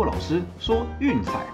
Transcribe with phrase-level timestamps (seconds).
[0.00, 1.44] 骆老师说运彩。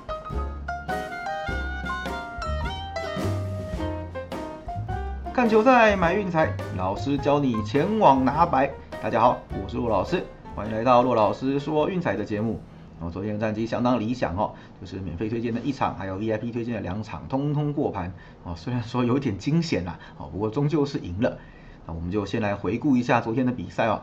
[5.34, 8.70] 看球赛买运彩，老师教你前往拿白。
[9.02, 10.24] 大家好，我是骆老师，
[10.54, 12.60] 欢迎来到骆老师说运彩的节目。
[13.00, 18.12] 我，昨天的战绩相当理想哦，就是免费推荐的一场，还有 VIP 推荐的两场，通通过盘。
[18.44, 21.36] 哦，虽然说有点惊险啦，哦，不过终究是赢了。
[21.84, 24.02] 那我们就先来回顾一下昨天的比赛哦。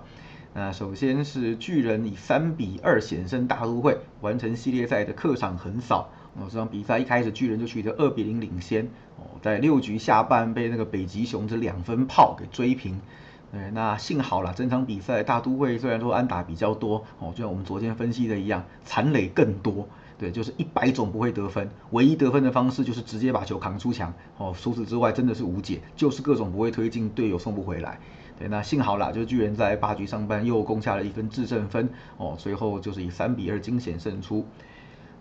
[0.56, 6.10] 那首先是巨人以三比二险胜大都会，完成系列赛的客场横扫。
[6.36, 8.86] 哦，这场比赛一开始巨人就取得二比零领先。
[9.18, 13.02] 哦，在六局下半被那个北极熊这两分炮给追平。
[13.52, 19.88] 对，那幸好了，整场比赛大都会虽然说安打比较多，哦，就像我们昨天分析的一样，残垒更多。
[20.20, 24.14] 对，就是一百种不会得分，唯一得分的方式就是直接把球扛出墙。
[24.38, 28.00] 哦，除此之外真的是无解，就是各种不会推进，队友送不回来。
[28.40, 31.88] 对，那幸好啦，就是巨人在八局上半又攻下了一分制胜分，
[32.18, 34.46] 哦，最后就是以三比二惊险胜出。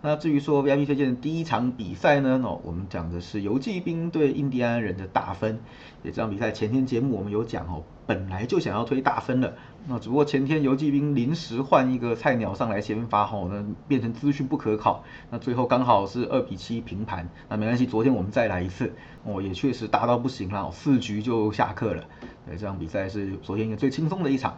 [0.05, 5.61] 那至于说 VIP 推荐的第一场比赛呢，哦，我们讲的是游骑兵对印第安人的大分。
[6.03, 9.53] 也这场比赛前天节目我们有讲哦，本来就想要推大分了，
[9.87, 18.91] 那只不过前天游骑兵临时换一个菜鸟上来先发吼，那变成资讯不可考，那最后刚好是二比七平盘，那没关系，昨天我们再来一次，
[19.23, 22.03] 哦，也确实大到不行了，四局就下课了。
[22.45, 24.57] 对，这场比赛是昨天一个最轻松的一场。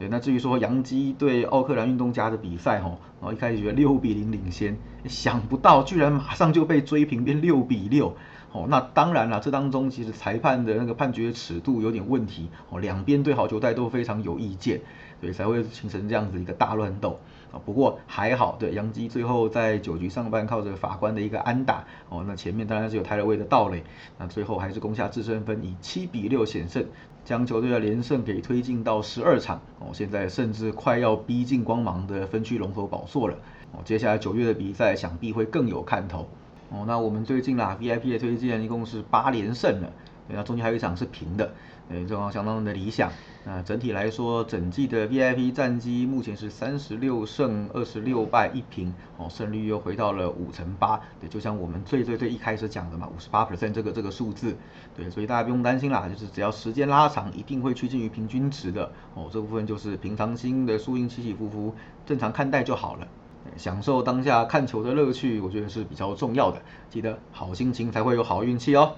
[0.00, 8.16] 对，那至于说杨基对奥克兰运动家的比赛，吼，然后一开始觉得六比零领先，想不到居然马上就被追平变六比六，
[8.50, 14.80] 哦，那当然了，这当中其实裁判的那个判决尺度有点问题，哦，两边对好球带都非常有意见，
[15.20, 17.18] 对，才会形成这样子一个大乱斗。
[17.52, 23.82] 啊，不过还好，对杨基最后在九局上半靠着法官的一个安打，哦，那前面当然是有泰勒威的盗垒，
[24.18, 26.86] 那最后还是攻下制胜分，以七比六险胜，
[27.24, 33.36] 将球队的连胜给推进到十二场，哦，现在甚至快要逼近光芒的分区龙头宝座了，
[33.72, 36.28] 哦，接下来九月的比赛想必会更有看头，
[36.68, 39.92] 哦，那我们最近啦 VIP 的推荐一共是八连胜了。
[40.32, 41.52] 那中间还有一场是平的，
[41.90, 43.12] 呃，状况相当的理想。
[43.44, 51.00] 那整体来说，整季的 VIP 战绩目前是三十六胜二十六败一平，哦，胜率又回到了五成八。
[51.18, 54.56] 对，就像我们最最最一开始讲的嘛，五十八 percent 这个这个数字。
[54.96, 58.92] 对，所以大家不用担心啦，就是只要时间拉长，一定会趋近于平均值的。
[59.14, 61.74] 哦，这部分就是平常心的输赢起起伏伏，
[62.06, 63.08] 正常看待就好了。
[63.56, 66.60] 享受当下看球的乐趣，我觉得是比较重要的。
[66.88, 68.94] 记得好心情才会有好运气哦。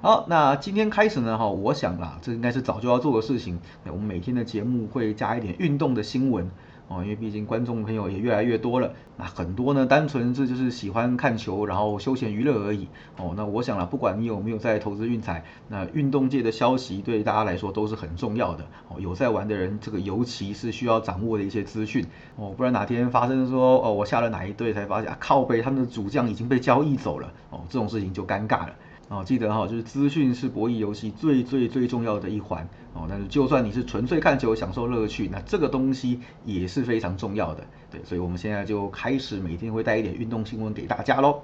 [0.00, 3.58] 好，那今天开始呢，哈，我想啦，这应该是早就要做的事情。
[3.84, 6.48] 我们每天的节目会加一点运动的新闻
[6.86, 8.92] 哦，因为毕竟观众朋友也越来越多了。
[9.16, 13.34] 那很多呢，单纯是就是喜欢看球，然后休闲娱乐而已哦。
[13.36, 19.00] 那我想了，不管你有没有在投资运彩，那运动界的消息对大家来说都是很重要的哦。
[19.00, 22.06] 有在玩的人，这个尤其是需要掌握的一些资讯
[22.36, 28.76] 哦，不然哪天发生说哦，我下了哪一队才发现啊，靠背他们的主将已经被交易走了哦，这种事情就尴尬了。
[29.08, 33.06] 哦，记得哈，就是资讯是博弈游戏最最最重要的一环哦。
[33.08, 37.64] 但是就算你是纯粹看球享受乐趣，那这个东西也是非常重要的。
[37.90, 41.40] 对，所以我们现在就开始每天会带一点运动新闻给大家喽。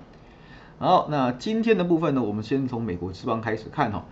[0.78, 4.04] 好，那今天的部分呢，我们先从美国之邦开始看哈。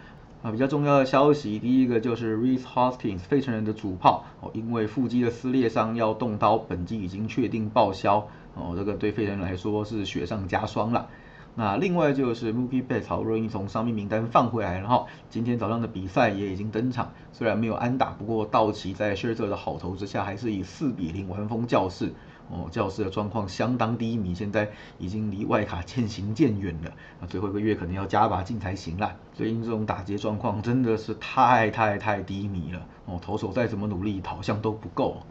[0.42, 8.74] 啊，比较重要的消息，第一个就是 Reese Hoskins 费城人的主炮哦，因为腹肌的撕裂伤要动刀，本季已经确定报销哦。
[8.74, 11.06] 这个对费城人来说是雪上加霜了。
[11.54, 22.12] 那另外就是 Mookie Betts 好不容易从伤病名单放回来，然后今天早上的比赛也已经登场，虽然没有安打，不过道奇在 s h i r t e r 的好投之下，还是以四比零完封教室。
[22.50, 24.68] 哦，教室的状况相当低迷，现在
[24.98, 26.92] 已经离外卡渐行渐远了。
[27.20, 29.16] 那最后一个月可能要加把劲才行啦。
[29.32, 32.86] 最近这种打劫状况真的是太太太低迷了。
[33.06, 35.22] 哦，投手再怎么努力，好像都不够。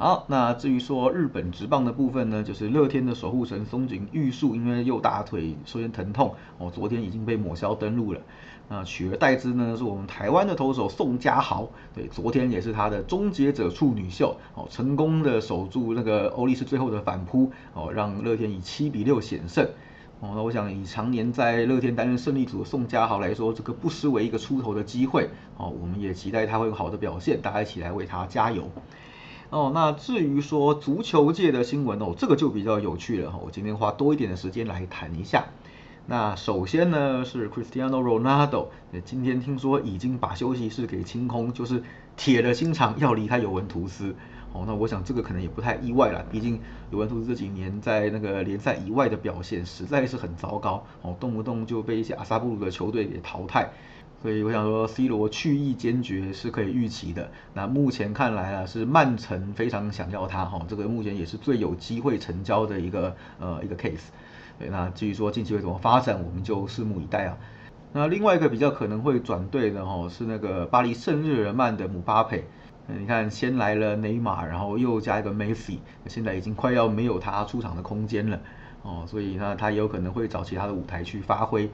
[0.00, 8.20] 好，那至于说日本职棒的部分呢，就是乐天的守护神松井玉树，因为右大腿出现疼痛，哦，昨天已经被抹消登录了。
[8.70, 19.68] 那取而代之呢，是我们台湾的投手宋家豪，对，昨天也是他的终结者处女秀，哦，成功的守住那个欧力士最后的反扑，哦，让乐天以七比六险胜。
[20.20, 25.28] 哦，那我想以常年在乐天担任胜利组的宋家豪来说，这个不失为一个出头的机会。
[25.58, 28.66] 哦，我们也期待他会有好的表现，大家一起来为他加油。
[29.50, 33.40] 哦，那至于说足球界的新闻哦，这个就比较有趣了哈。
[33.44, 35.46] 我今天花多一点的时间来谈一下。
[36.06, 38.68] 那首先呢是 Cristiano Ronaldo，
[39.04, 41.82] 今天听说已经把休息室给清空，就是
[42.16, 44.14] 铁了心肠要离开尤文图斯。
[44.52, 46.60] 哦，那我想这个可能也不太意外了，毕竟
[46.92, 53.70] 尤文图斯这几年在那个联赛以外的表现实在是很糟糕，哦，动不动就被一些阿萨布鲁的球队给淘汰。
[54.22, 57.30] 所以我想说，C 罗去意坚决是可以预期的。
[57.54, 64.08] 那目前看来啊，是曼城非常想要他哈，这个目前也是最有机会成交的一个呃一个 case。
[64.58, 67.38] 对，那至于说近期会怎么发展，我们就拭目以待啊。
[67.92, 72.44] 那另外一个比较可能会转队的哈，是那个巴黎圣日耳曼的姆巴佩。
[72.86, 78.38] 你看，先来了内马尔，然后又加一个梅西，现在已经快要没有他出场的空间了
[78.82, 81.70] 哦，所以呢，他也有可能会找其他的舞台去发挥。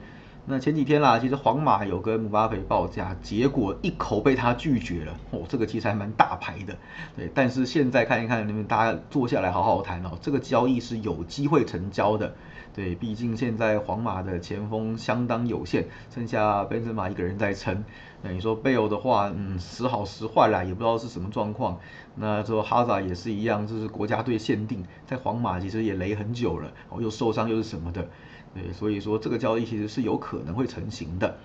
[0.49, 5.13] 那前几天啦，其实皇马有跟姆巴佩报价，结果一口被他拒绝了。
[5.31, 6.73] 哦，这个其实还蛮大牌的，
[7.17, 7.29] 对。
[7.35, 12.33] 但是现在看一看，你们大家坐下来好好谈哦，这个交易是有机会成交的。
[12.73, 15.83] 对，毕竟现在皇马的前锋相当有限，
[16.15, 17.83] 剩下贝森马一个人在撑。
[18.23, 21.79] 那你说贝欧的话，嗯，时好时坏啦，也不知道是什么状况。
[22.15, 28.07] 那说哈萨也是一样，这是国家队限定，在皇马其实也雷很久了，哦，又受伤又是什么的。
[28.55, 31.37] 对，所以说这个交易其实是有可能会成型的。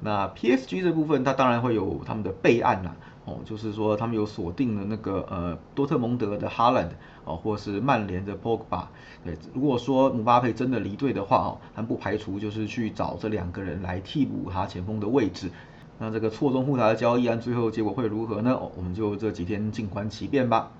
[0.00, 2.94] 那 PSG 这部分，它当然会有他们的备案啦，
[3.24, 6.90] 哦，就是说他们有锁定了那个呃多特蒙德的哈兰，
[7.24, 8.84] 哦，或是曼联的 Pogba。
[9.24, 15.50] 对，如果说姆巴佩真的离队的话，哦，他们不排除就是去找这两个人来替补他前锋的位置。
[15.98, 18.58] 那这个错综复杂的交易案最后结果会如何呢？
[18.76, 20.70] 我们就这几天静观其变吧。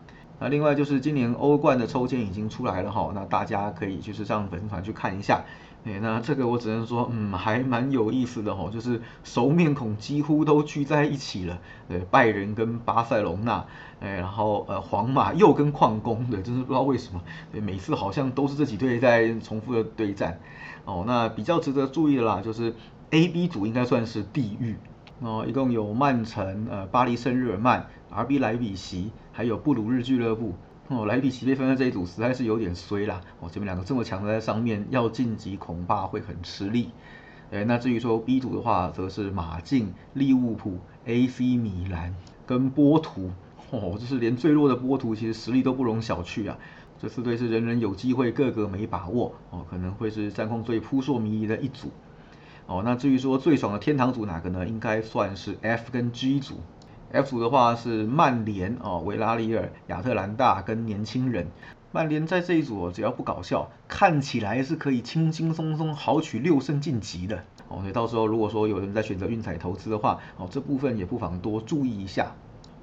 [0.41, 5.43] 那另外就是今年欧冠的抽签已经出来了哈，那大家可以就是上粉丝团去看一下。
[5.85, 11.59] 哎，那这个我只能说，嗯，还蛮有意思的哈，就是熟面孔几乎都聚在一起了。
[11.89, 13.65] 对，拜仁跟巴塞隆纳，
[13.99, 20.39] 哎，然后呃，皇马又跟矿工，对，真是不知道为什么，对，每次好像都是这几队在重复的对战。
[20.85, 22.75] 哦，那比较值得注意的啦，就是
[23.11, 24.77] A、B 组应该算是地狱。
[25.21, 30.55] 哦，一共有曼城、呃，巴黎圣日耳曼、RB 莱比锡，还有布鲁日俱乐部。
[30.87, 33.21] 哦，莱比锡被分在这一组实在是有点衰啦。
[33.41, 36.91] 哦，前面两个这么强的在上面，要晋级恐怕会很吃力。
[37.51, 42.15] 哎，那至于说 B 组的话，则是马竞、利物浦、AC 米兰
[42.47, 43.33] 跟波图。
[43.71, 46.57] 哦，就是连最弱的波图，其实实力都不容小觑啊。
[47.01, 49.35] 这四队是人人有机会，个个没把握。
[49.51, 51.91] 哦，可能会是战况最扑朔迷离的一组。
[52.69, 54.69] 哦，那至于说最爽的天堂组哪个呢？
[54.69, 56.61] 应该算是 F 跟 G 组。
[57.11, 61.47] F 组的话是曼联哦，维拉里尔、亚特兰大跟年轻人。
[61.93, 67.79] 曼联在这一组只要不搞笑，看起来是可以轻轻松松豪取六胜晋级的哦。
[67.81, 72.33] 所以到时候如果说有人在选择运彩投资的话哦，这部分也不妨多注意一下。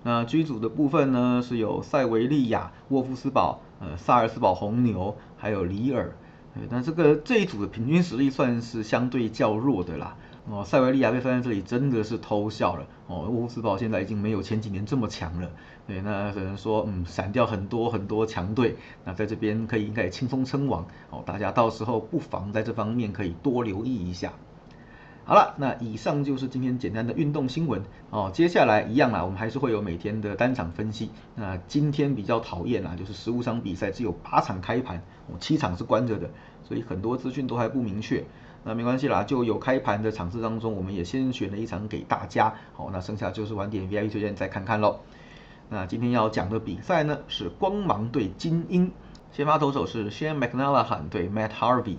[0.02, 6.16] 那 G 组的部分呢，是有塞维利亚、沃夫斯堡、呃萨尔斯堡红牛，还有里尔。
[6.56, 10.16] 对那这个这一组的平均实力算是相对较弱的啦。
[10.48, 12.86] 哦，塞维利亚被放在这里真的是偷笑了。
[13.08, 15.50] 哦，沃夫斯堡现在已经没有前几年这么强了。
[15.88, 18.76] 对，那只能说，嗯，闪掉很多很多强队。
[19.04, 20.86] 那在这边可以应该也轻松称王。
[21.10, 24.34] 哦，大家到时候不妨在这方面可以多留意一下。
[25.28, 27.82] 好了，那以上就是今天简单的运动新闻。
[28.12, 31.10] 哦，接下来一样啦，我们还是会有每天的单场分析。
[31.34, 36.30] 那今天比较讨厌啊，就是十五场比赛只有八场开盘，哦，七场是关着的，
[36.64, 38.24] 所以很多资讯都还不明确。
[38.64, 42.54] 那没关系啦，就有开盘的场次当中，我们也先选了一场给大家。
[42.74, 45.00] 好，那剩下就是晚点 VIP 推荐再看看喽。
[45.70, 48.92] 那今天要讲的比赛呢是光芒对精英，
[49.32, 51.98] 先发投手是 Shane McNallahan 对 Matt Harvey。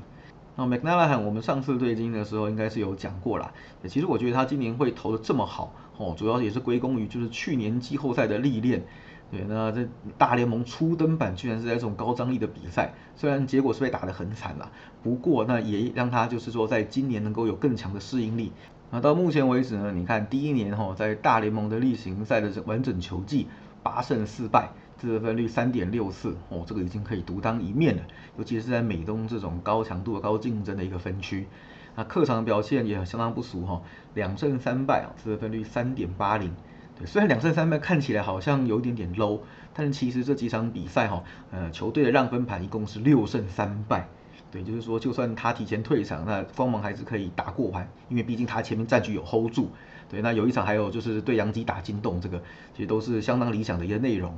[0.57, 3.53] 那 McNallahan 我们上次对金的时候应该是有讲过啦。
[3.87, 8.83] 其实我觉得他今年会投的这么好，哦，主要也是归功于就是去年季后赛的历练。
[9.31, 14.71] 对，那这大联盟初登板居然是在这种高张力的比赛，虽然结果是被打得很惨啦，
[15.03, 18.53] 不过那也让他就是说在今年能够有更强的适应力。
[18.93, 23.49] 那到目前为止呢，你看第一年哈在大联盟的例行赛的完整球季
[23.83, 28.03] 八胜四败，得分率三点六四哦，这个已经可以独当一面了，
[28.39, 31.47] 尤其是在美东这种高强度高竞争的一个分区。
[31.95, 33.83] 那客场表现也相当不俗哈，
[34.15, 36.53] 两胜三败啊，得分率三点八零。
[36.99, 39.41] 对，虽然两胜三败看起来好像有一点点 low，
[39.75, 44.09] 但是其实这几场比赛哈，呃，球队的让分盘一共是六胜三败。
[44.51, 49.71] 对，就是说就算他提前退场，那光芒还是可以打过盘，因为毕竟他前面战局有 hold 住。
[50.09, 52.41] 对，那有一场还有就是对杨基打金洞，这个
[52.75, 54.35] 其实都是相当理想的一个内容。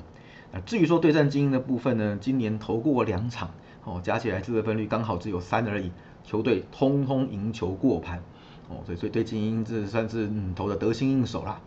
[0.53, 3.51] 那至于说对战精英的部分呢，今年投过两场，
[3.85, 5.93] 哦，加起来自得分率刚好只有三而已，
[6.25, 8.23] 球队通通赢球过盘。
[8.69, 11.61] 哦，所以所以对精英这算是投的得心应手啦。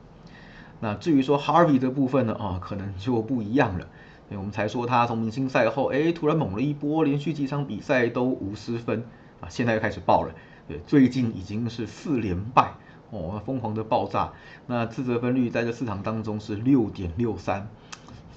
[0.80, 3.88] 那至于说 Harvey 的部分呢，啊，可能就不一样了。
[4.30, 9.04] 我们才说他从明星赛后，哎，突然猛了一波，连续几场比赛都无失分，
[9.42, 10.34] 啊，现在又开始爆了。
[10.70, 12.72] 对，最近已经是四连败，
[13.10, 14.32] 哦，疯狂的爆炸。
[14.68, 17.68] 那自责分率在这四场当中是六点六三，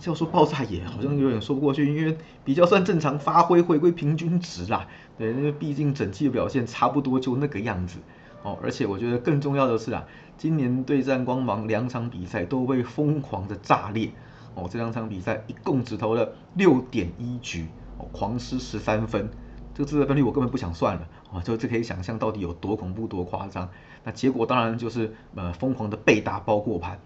[0.03, 4.87] 要说爆炸也好像有点说不过去，因为比较算正常发挥，回归平均值啦。
[5.17, 7.99] 对，因为毕竟整季的表现差不多就那个样子。
[8.43, 10.05] 哦，而且我觉得更重要的是啊，
[10.37, 14.11] 今年对战光芒两场比赛都被疯狂的炸裂，
[14.55, 19.31] 哦，这两场比赛一共只投了六点一局，哦，狂失十三分，
[19.73, 23.71] 这个自责分率我根本不想算了，哦，就这可以想象到底有多恐怖多夸张。
[24.05, 26.99] 那结果当然就是呃疯狂的被打包过盘，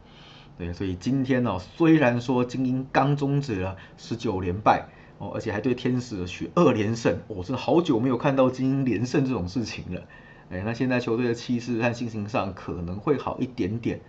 [0.58, 4.88] 对，所以今天呢，虽然说精英刚终止了十九连败，
[5.18, 10.02] 哦，而且还对天使取二连胜，我是好久没有看到精英连胜这种事情了。
[10.50, 14.00] 哎，那现在球队的气势和心情上可能会好一点点，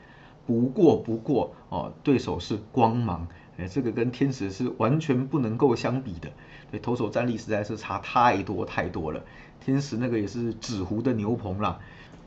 [0.47, 3.27] 不过不过哦，对手是光芒，
[3.57, 6.31] 哎，这个跟天使是完全不能够相比的，
[6.71, 9.21] 对，投手战力实在是差太多太多了。
[9.59, 11.79] 天使那个也是纸糊的牛棚啦，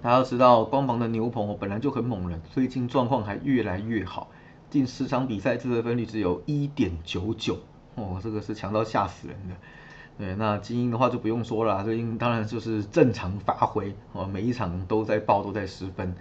[0.02, 4.30] 大家都知道光芒的牛棚本来就很猛了，最近状况还越来越好，
[4.68, 7.60] 近十场比赛自得分率只有一点九九，
[7.94, 9.54] 哦，这个是强到吓死人的。
[10.18, 16.12] 对，那精英的话就不用说了，精英当然就是正常发挥哦，每一场都在爆，都在十分，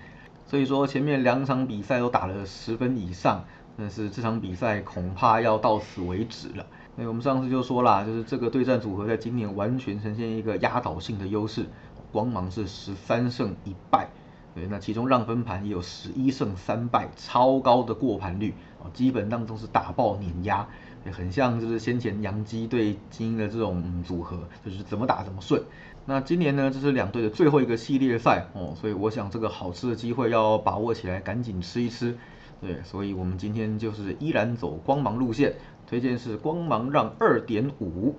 [0.46, 3.44] 所以说前面两场比赛都打了十分以上，
[3.78, 6.68] 但是这场比赛恐怕要到此为止了。
[6.96, 11.66] 那我们上次就说了，就是这个对战组合在今年完全呈现一个压倒性的优势，
[12.12, 14.10] 光芒是十三胜一败，
[14.54, 18.54] 对，那其中让分盘也有十一胜三败，超高的过盘率
[18.84, 20.68] 啊，基本当中是打爆碾压。
[21.04, 25.60] 也很像，就是先前洋基对精英的这种组合，就是怎么打怎么顺。
[26.06, 32.16] 那今年呢，这是两队的最后一个系列赛哦，所以我想这个好吃的机会要把握起来，赶紧吃一吃。
[32.60, 35.56] 对，所以我们今天就是依然走光芒路线，
[35.88, 38.16] 推荐是光芒让二点五。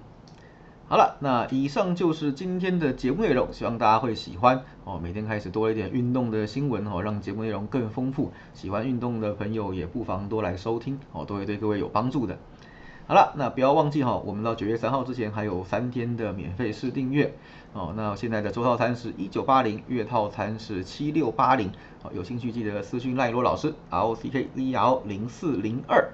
[0.92, 5.00] 好了，那以上就是今天的节目内容，希望大家会喜欢哦。
[5.02, 8.30] 每天开始多一点运动的新闻哦，让节目内容更丰富。
[8.52, 12.36] 喜欢运动的朋友也不妨多来收听哦，都会对各位有帮助的。
[13.06, 17.32] 好了，那不要忘记哈，我们到九月三号之前还有三天的免费试订阅
[17.72, 17.94] 哦。
[17.96, 21.72] 那现在的周套餐是一九八零，月套餐是七六八零。
[22.02, 26.12] 好，有兴趣记得私讯赖罗老师 R O C K Z L 零四零二，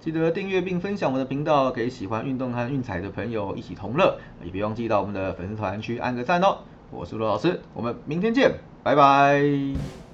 [0.00, 4.18] 记得订阅并分享我的频道，给喜欢运动和运彩的朋友一起同乐。
[4.42, 6.58] 也别忘记到我们的粉丝团去按个赞哦。
[6.90, 8.50] 我是罗老师，我们明天见，
[8.82, 10.09] 拜拜。